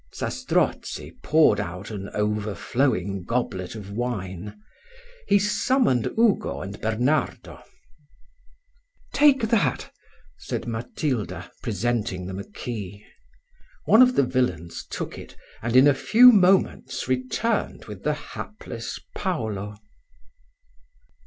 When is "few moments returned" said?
15.93-17.85